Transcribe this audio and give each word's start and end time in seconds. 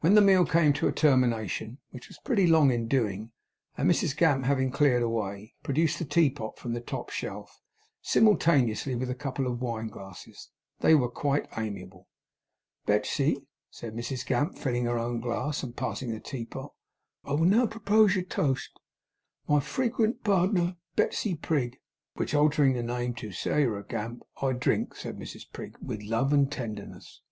When 0.00 0.14
the 0.14 0.20
meal 0.20 0.44
came 0.44 0.74
to 0.74 0.88
a 0.88 0.92
termination 0.92 1.78
(which 1.90 2.04
it 2.04 2.08
was 2.10 2.18
pretty 2.18 2.46
long 2.46 2.70
in 2.70 2.86
doing), 2.86 3.32
and 3.78 3.90
Mrs 3.90 4.14
Gamp 4.14 4.44
having 4.44 4.70
cleared 4.70 5.02
away, 5.02 5.54
produced 5.62 5.98
the 5.98 6.04
teapot 6.04 6.58
from 6.58 6.74
the 6.74 6.82
top 6.82 7.08
shelf, 7.08 7.62
simultaneously 8.02 8.94
with 8.94 9.08
a 9.08 9.14
couple 9.14 9.46
of 9.46 9.62
wine 9.62 9.86
glasses, 9.86 10.50
they 10.80 10.94
were 10.94 11.08
quite 11.08 11.48
amiable. 11.56 12.08
'Betsey,' 12.84 13.46
said 13.70 13.94
Mrs 13.94 14.26
Gamp, 14.26 14.58
filling 14.58 14.84
her 14.84 14.98
own 14.98 15.18
glass 15.18 15.62
and 15.62 15.74
passing 15.74 16.12
the 16.12 16.20
teapot, 16.20 16.70
'I 17.24 17.30
will 17.32 17.46
now 17.46 17.64
propoge 17.66 18.18
a 18.18 18.22
toast. 18.22 18.78
My 19.48 19.60
frequent 19.60 20.22
pardner, 20.24 20.76
Betsey 20.94 21.36
Prig!' 21.36 21.78
'Which, 22.16 22.34
altering 22.34 22.74
the 22.74 22.82
name 22.82 23.14
to 23.14 23.28
Sairah 23.32 23.88
Gamp; 23.88 24.24
I 24.42 24.52
drink,' 24.52 24.94
said 24.94 25.16
Mrs 25.16 25.50
Prig, 25.50 25.78
'with 25.80 26.02
love 26.02 26.34
and 26.34 26.52
tenderness. 26.52 27.22